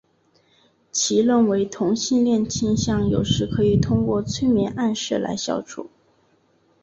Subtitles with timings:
[0.91, 5.91] 其认为同性恋倾向有时可以通过催眠暗示来消除。